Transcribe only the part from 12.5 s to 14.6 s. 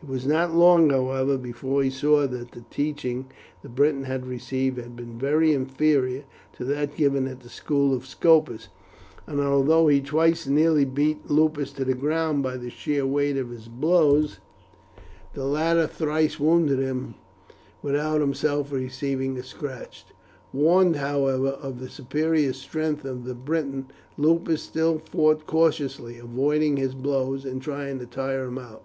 the sheer weight of his blows,